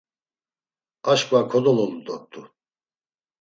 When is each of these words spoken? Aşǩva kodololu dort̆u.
Aşǩva 1.11 1.41
kodololu 1.51 1.97
dort̆u. 2.05 2.41